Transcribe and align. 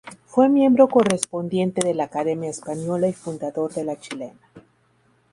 Fue 0.25 0.49
miembro 0.49 0.87
correspondiente 0.87 1.85
de 1.85 1.93
la 1.93 2.05
Academia 2.05 2.49
Española 2.49 3.07
y 3.07 3.13
fundador 3.13 3.71
de 3.71 3.83
la 3.83 3.99
chilena. 3.99 4.39